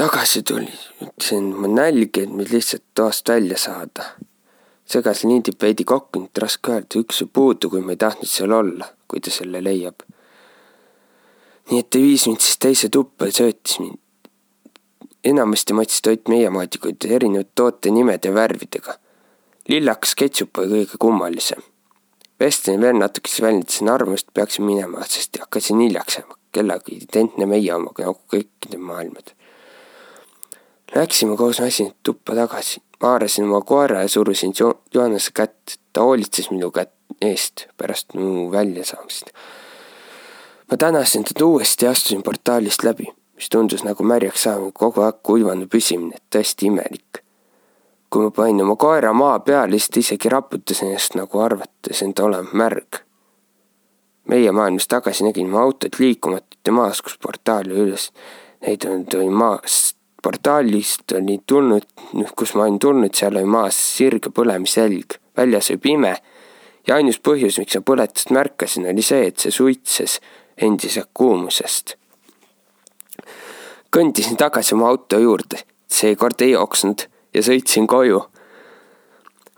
Tagasi 0.02 0.42
tuli, 0.44 0.74
ütlesin, 1.02 1.52
ma 1.62 1.68
nälgi, 1.70 2.24
et 2.26 2.32
mind 2.34 2.50
lihtsalt 2.50 2.84
toast 2.98 3.30
välja 3.30 3.58
saada. 3.58 4.06
segas 4.92 5.22
lindib 5.24 5.62
veidi 5.62 5.86
kokku, 5.88 6.24
nüüd 6.24 6.40
raske 6.42 6.72
öelda, 6.74 7.00
üks 7.00 7.22
ju 7.22 7.28
puudu, 7.32 7.70
kui 7.72 7.84
ma 7.86 7.94
ei 7.94 8.00
tahtnud 8.02 8.28
seal 8.28 8.52
olla, 8.52 8.90
kui 9.08 9.22
ta 9.22 9.32
selle 9.32 9.62
leiab. 9.64 10.02
nii 11.70 11.84
et 11.84 11.90
ta 11.94 12.02
viis 12.02 12.26
mind 12.28 12.42
siis 12.42 12.58
teise 12.66 12.90
tuppa 12.90 13.30
ja 13.30 13.36
söötis 13.38 13.78
mind. 13.80 14.00
enamasti 15.24 15.78
maitses 15.78 16.02
toit 16.02 16.32
meie 16.34 16.50
moodi, 16.50 16.82
kuid 16.82 17.06
erinevate 17.06 17.52
toote 17.56 17.92
nimede 17.94 18.32
ja 18.32 18.34
värvidega. 18.34 18.98
lillakas 19.70 20.16
ketšup 20.16 20.64
oli 20.64 20.80
kõige 20.80 20.98
kummalisem 21.06 21.62
vestlesin 22.40 22.82
veel 22.82 22.98
natuke, 22.98 23.30
siis 23.30 23.42
väljendasin 23.46 23.90
arvamust, 23.90 24.34
peaksin 24.34 24.66
minema, 24.66 25.06
sest 25.06 25.38
hakkasin 25.40 25.80
hiljaks 25.86 26.18
jääma. 26.18 26.40
kellega 26.52 26.92
identne 26.92 27.46
meie 27.46 27.74
omaga 27.76 28.04
nagu 28.10 28.20
kõikide 28.34 28.82
maailmad. 28.82 29.36
Läksime 30.96 31.38
koos 31.38 31.60
masinaid 31.62 31.96
tuppa 32.04 32.36
tagasi, 32.36 32.82
haarasin 33.00 33.46
oma 33.46 33.62
koera 33.62 34.02
ja 34.02 34.08
surusin 34.08 34.54
Jo- 34.60 34.82
Johanese 34.94 35.32
kätt, 35.34 35.80
ta 35.94 36.02
hoolitses 36.02 36.52
minu 36.52 36.72
kätt 36.72 36.94
eest 37.22 37.66
pärast 37.78 38.14
mu 38.14 38.52
väljasaamist. 38.52 39.26
ma 40.72 40.78
tänasin 40.78 41.24
teda 41.24 41.46
uuesti 41.46 41.86
ja 41.86 41.92
astusin 41.92 42.24
portaalist 42.24 42.84
läbi, 42.84 43.06
mis 43.36 43.50
tundus 43.50 43.84
nagu 43.84 44.04
märjaks 44.04 44.44
saamine, 44.44 44.72
kogu 44.72 45.02
aeg 45.02 45.16
kuivanud 45.24 45.68
püsimine, 45.70 46.18
tõesti 46.36 46.66
imelik 46.66 47.22
kui 48.12 48.24
ma 48.28 48.32
panin 48.36 48.62
oma 48.62 48.76
koera 48.76 49.14
maa 49.16 49.40
peale, 49.40 49.80
siis 49.80 49.90
ta 49.90 50.00
isegi 50.04 50.30
raputas 50.30 50.82
ennast 50.84 51.16
nagu 51.16 51.40
arvates 51.40 52.02
end 52.04 52.20
olema 52.20 52.50
märg. 52.64 53.00
meie 54.28 54.52
maailmas 54.52 54.88
tagasi 54.88 55.24
nägin 55.24 55.50
ma 55.50 55.62
autot 55.62 56.00
liikumatut 56.00 56.60
ja 56.66 56.72
maas, 56.72 57.02
kus 57.02 57.18
portaali 57.18 57.74
üles 57.74 58.12
näidanud 58.62 59.14
oli 59.16 59.30
maas. 59.30 59.96
Portaalist 60.22 61.12
oli 61.18 61.40
tulnud, 61.48 61.88
kus 62.36 62.54
ma 62.56 62.64
olin 62.64 62.80
tulnud, 62.80 63.14
seal 63.16 63.36
oli 63.36 63.50
maas 63.50 63.78
sirge 63.98 64.30
põlemisjälg, 64.30 65.18
väljas 65.38 65.72
oli 65.72 65.82
pime 65.82 66.16
ja 66.88 66.96
ainus 66.96 67.20
põhjus, 67.24 67.60
miks 67.62 67.78
ma 67.78 67.86
põletust 67.86 68.34
märkasin, 68.34 68.88
oli 68.92 69.06
see, 69.06 69.28
et 69.30 69.40
see 69.42 69.54
suitses 69.54 70.20
endiselt 70.58 71.10
kuumusest. 71.14 71.96
kõndisin 73.92 74.38
tagasi 74.40 74.76
oma 74.76 74.88
auto 74.88 75.20
juurde, 75.20 75.64
seekord 75.92 76.42
ei 76.42 76.54
jooksnud 76.54 77.08
ja 77.34 77.44
sõitsin 77.44 77.88
koju. 77.88 78.24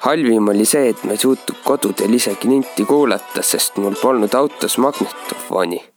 halvim 0.08 0.48
oli 0.48 0.66
see, 0.66 0.90
et 0.90 1.04
ma 1.04 1.12
ei 1.12 1.18
suutnud 1.18 1.64
kodudel 1.64 2.14
isegi 2.14 2.50
linti 2.50 2.86
kuulata, 2.86 3.42
sest 3.42 3.78
mul 3.78 3.96
polnud 4.02 4.34
autos 4.34 4.78
magnetofoni. 4.78 5.93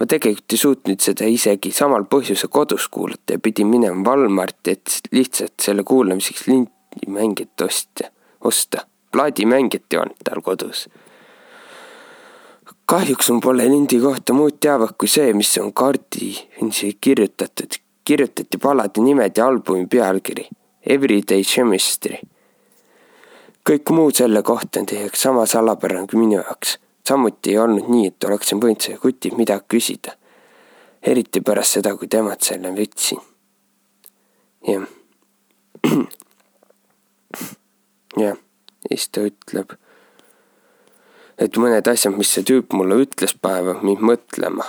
Ma 0.00 0.06
tegelikult 0.06 0.52
ei 0.52 0.58
suutnud 0.58 1.02
seda 1.04 1.28
isegi 1.28 1.72
samal 1.76 2.06
põhjusel 2.08 2.48
kodus 2.48 2.88
kuulata 2.88 3.36
ja 3.36 3.38
pidin 3.38 3.68
minema 3.68 4.02
Walmarti, 4.10 4.70
et 4.70 5.12
lihtsalt 5.12 5.60
selle 5.60 5.84
kuulamiseks 5.84 6.46
lindimängijat 6.48 7.66
ostja, 7.66 8.10
osta. 8.44 8.86
plaadimängijat 9.12 9.92
ei 9.92 9.98
olnud 9.98 10.24
tal 10.24 10.40
kodus 10.40 10.88
kahjuks 12.90 13.28
mul 13.30 13.40
pole 13.40 13.64
lindi 13.68 14.00
kohta 14.02 14.34
muud 14.34 14.56
teavet 14.60 14.96
kui 14.98 15.08
see, 15.08 15.32
mis 15.32 15.52
on 15.62 15.72
kaardi 15.72 16.32
kirjutatud. 17.00 17.78
kirjutati 18.04 18.58
palade 18.58 19.00
nimed 19.00 19.36
ja 19.36 19.46
albumi 19.46 19.86
pealkiri 19.86 20.48
Everyday 20.86 21.42
Chemistry. 21.42 22.16
kõik 23.70 23.92
muu 23.94 24.10
selle 24.10 24.42
kohta 24.42 24.80
on 24.80 24.86
teie 24.86 25.04
jaoks 25.04 25.22
sama 25.22 25.46
salapärane 25.46 26.06
kui 26.10 26.18
minu 26.18 26.40
jaoks. 26.40 26.78
Samuti 27.08 27.50
ei 27.50 27.58
olnud 27.58 27.88
nii, 27.90 28.06
et 28.12 28.24
oleksin 28.24 28.60
võinud 28.62 28.80
selle 28.84 28.98
kutilt 29.02 29.36
midagi 29.38 29.64
küsida. 29.76 30.16
eriti 31.02 31.40
pärast 31.40 31.78
seda, 31.78 31.96
kui 31.96 32.08
temalt 32.08 32.42
selle 32.44 32.72
võtsin. 32.76 33.20
jah. 34.68 34.88
jah, 38.24 38.36
ja 38.36 38.36
siis 38.90 39.08
ta 39.08 39.20
ütleb 39.24 39.78
et 41.40 41.56
mõned 41.56 41.88
asjad, 41.88 42.12
mis 42.16 42.30
see 42.34 42.44
tüüp 42.44 42.74
mulle 42.76 43.00
ütles, 43.06 43.32
panevad 43.34 43.84
mind 43.86 44.04
mõtlema. 44.04 44.68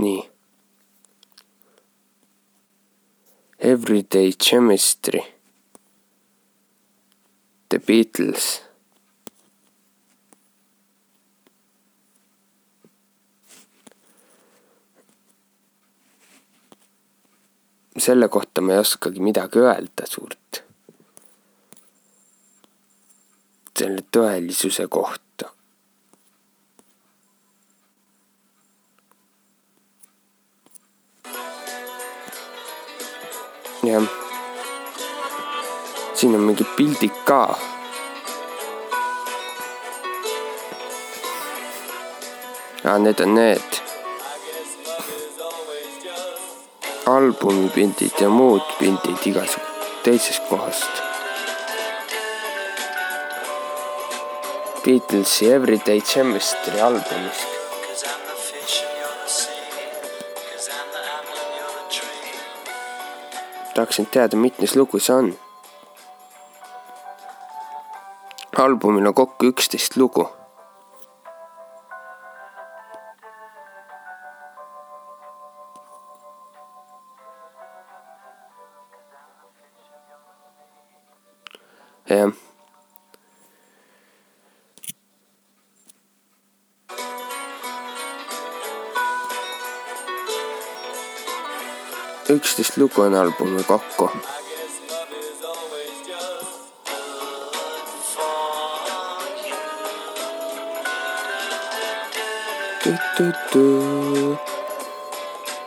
nii. 0.00 0.20
Everyday 3.60 4.32
chemistry. 4.32 5.20
The 7.68 7.78
Beatles. 7.78 8.69
Selle 17.98 18.28
kohta 18.28 18.60
ma 18.60 18.72
ei 18.72 18.78
oskagi 18.78 19.20
midagi 19.20 19.58
öelda 19.58 20.06
suurt 20.06 20.62
selle 23.80 24.02
tõelisuse 24.12 24.84
kohta. 24.92 25.48
jah. 33.88 34.04
siin 36.14 36.34
on 36.36 36.44
mingid 36.44 36.68
pildid 36.76 37.22
ka. 37.24 37.40
aa, 42.84 42.98
need 42.98 43.24
on 43.24 43.34
need 43.40 43.89
albumi 47.16 47.68
pildid 47.74 48.20
ja 48.20 48.28
muud 48.28 48.66
pildid 48.78 49.26
igasugu 49.26 49.66
teisest 50.04 50.48
kohast 50.48 51.06
Beatlesi 54.84 55.52
Everyday 55.52 56.00
Chemistry 56.00 56.80
albumist. 56.80 57.48
Tahaksin 63.74 64.06
teada, 64.06 64.36
mitmes 64.36 64.76
lugu 64.76 64.98
see 64.98 65.14
on. 65.14 65.34
albumil 68.56 69.06
on 69.06 69.14
kokku 69.14 69.46
üksteist 69.52 69.96
lugu. 69.96 70.28
jah. 82.10 82.32
üksteist 92.30 92.76
lugu 92.78 93.02
on 93.02 93.14
albumil 93.14 93.62
kokku. 93.62 94.10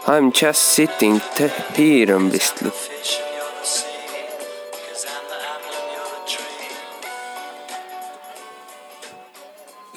I 0.05 0.17
m 0.19 0.31
just 0.31 0.61
sitting 0.75 1.21
here 1.75 2.15
on 2.15 2.31
vist 2.31 2.61
lu- 2.61 3.32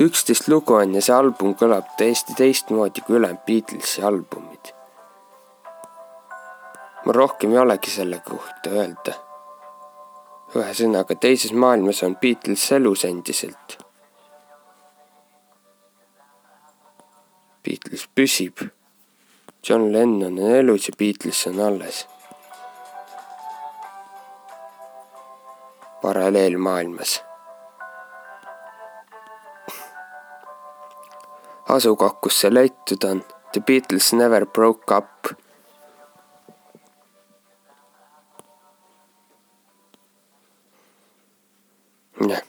üksteist 0.00 0.48
lugu 0.48 0.74
on 0.74 0.94
ja 0.94 1.00
see 1.04 1.14
album 1.16 1.54
kõlab 1.56 1.87
täiesti 1.96 2.35
teistmoodi 2.37 3.00
kui 3.06 3.16
ülejäänud 3.16 3.44
Beatlesi 3.46 4.02
albumid. 4.02 4.72
mul 7.04 7.14
rohkem 7.14 7.52
ei 7.52 7.59
olegi 7.59 7.90
selle 7.90 8.20
kohta 8.28 8.70
öelda. 8.70 9.14
ühesõnaga, 10.54 11.16
teises 11.20 11.52
maailmas 11.52 12.02
on 12.02 12.16
Beatles 12.16 12.72
elus 12.72 13.04
endiselt. 13.04 13.78
Beatles 17.64 18.09
püsib. 18.14 18.68
John 19.68 19.92
Lennon 19.92 20.38
on 20.38 20.56
elus 20.59 20.88
ja 20.88 20.94
Beatles 20.98 21.46
on 21.46 21.61
alles. 21.61 22.06
paralleelmaailmas 26.02 27.25
asukoht, 31.68 32.20
kus 32.22 32.40
see 32.40 32.50
leitud 32.50 33.05
on. 33.05 33.22
The 33.52 33.61
Beatles 33.61 34.12
never 34.12 34.46
broke 34.46 34.92
up. 34.94 35.35
jah. 42.29 42.42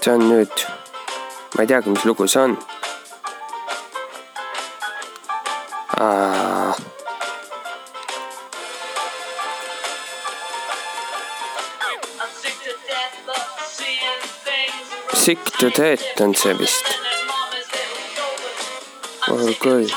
see 0.00 0.12
on 0.14 0.22
nüüd, 0.30 0.66
ma 1.54 1.64
ei 1.64 1.70
teagi, 1.70 1.90
mis 1.90 2.04
lugu 2.06 2.28
see 2.30 2.42
on. 2.42 2.58
Sick 15.26 15.44
to 15.58 15.70
death 15.70 16.20
on 16.20 16.36
see 16.36 16.52
vist. 16.52 16.84
Oh, 19.26 19.54
good. 19.60 19.90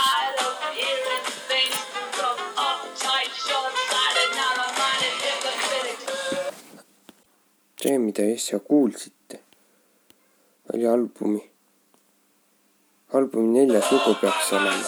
see, 7.82 7.98
mida 7.98 8.24
äsja 8.24 8.60
kuulsite, 8.60 9.39
oli 10.74 10.88
albumi, 10.88 11.44
albumi 13.13 13.60
neljas 13.60 13.92
lugu 13.92 14.15
peaks 14.22 14.54
olema. 14.54 14.86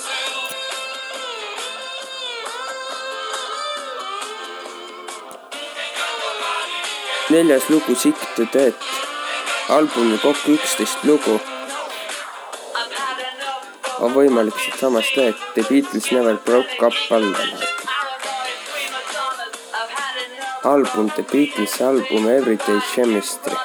neljas 7.29 7.69
lugu 7.69 7.95
Sick 7.95 8.17
to 8.35 8.49
Death, 8.53 9.01
albumil 9.71 10.17
kokku 10.19 10.51
üksteist 10.57 11.03
lugu, 11.07 11.37
on 14.03 14.11
võimalik 14.11 14.57
siitsamast 14.59 15.15
lehelt 15.15 15.45
The 15.55 15.63
Beatles 15.69 16.09
Never 16.11 16.35
Broke 16.45 16.75
Up 16.87 16.97
alla 17.15 17.29
laadida. 17.31 17.67
album 20.73 21.09
The 21.15 21.23
Beatles 21.31 21.77
album 21.81 22.27
Everyday 22.29 22.81
Chemistry. 22.95 23.55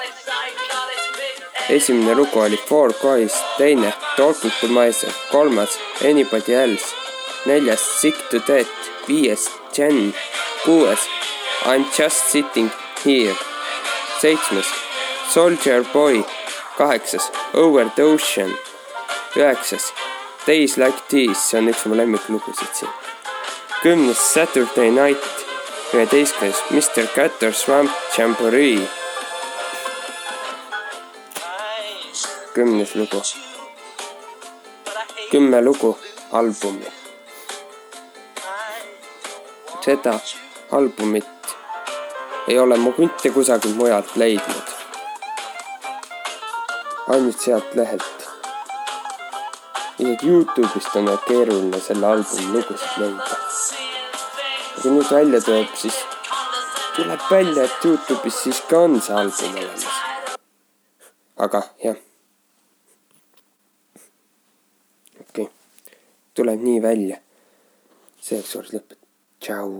esimene 1.69 2.14
lugu 2.14 2.40
oli 2.40 2.57
Four 2.69 2.95
Guys, 3.03 3.35
teine 3.59 3.92
Talking 4.16 4.53
to 4.61 4.69
myself, 4.69 5.19
kolmas 5.33 5.79
Anybody 6.05 6.55
else, 6.55 6.95
neljas 7.47 7.81
Sick 8.01 8.29
to 8.31 8.38
death, 8.47 8.90
viies 9.09 9.51
Jen, 9.77 10.14
kuues 10.64 11.11
I 11.66 11.77
m 11.77 11.85
just 11.99 12.31
sitting 12.31 12.71
here, 13.05 13.35
seitsmes 14.21 14.86
Soldier 15.29 15.85
Boy, 15.93 16.25
kaheksas 16.79 17.31
Over 17.55 17.91
the 17.97 18.03
ocean, 18.03 18.53
üheksas 19.37 19.93
Days 20.47 20.79
like 20.79 21.09
these, 21.09 21.39
see 21.39 21.59
on 21.59 21.69
üks 21.69 21.87
mu 21.87 21.97
lemmiklugusid 21.97 22.73
siin. 22.73 22.91
kümnes 23.83 24.19
Saturday 24.19 24.91
night, 24.91 25.25
üheteistkümnes 25.95 26.62
Mr 26.71 27.07
Catter 27.15 27.53
Swamp 27.53 27.91
Jamboree, 28.19 28.79
kümnes 32.55 32.97
lugu, 32.97 33.23
kümme 35.31 35.65
lugu 35.65 35.99
albumi. 36.33 36.87
seda 39.85 40.21
albumit 40.73 41.27
ei 42.49 42.59
ole 42.59 42.77
ma 42.77 42.91
mitte 42.99 43.31
kusagilt 43.31 43.77
mujalt 43.77 44.17
leidnud. 44.17 44.76
Ainult 47.09 47.40
sealt 47.40 47.75
lehelt. 47.75 48.29
isegi 49.99 50.27
Youtube'ist 50.29 50.97
on 50.97 51.09
keeruline 51.29 51.81
selle 51.81 52.07
albumi 52.07 52.53
lugusid 52.53 52.99
leida. 53.01 53.37
kui 54.83 54.90
nüüd 54.90 55.11
välja 55.11 55.40
tuleb, 55.40 55.71
siis 55.83 55.99
tuleb 56.97 57.29
välja, 57.31 57.64
et 57.64 57.85
Youtube'is 57.85 58.42
siiski 58.42 58.75
on 58.77 59.01
see 59.01 59.14
album 59.14 59.55
olemas. 59.62 59.87
aga 61.37 61.62
jah. 61.85 62.01
okei 65.21 65.45
okay., 65.45 65.53
tuleb 66.35 66.61
nii 66.71 66.83
välja. 66.83 67.21
selleks 68.21 68.53
kord 68.59 68.75
lõpet-, 68.75 68.99
tšau. 69.40 69.71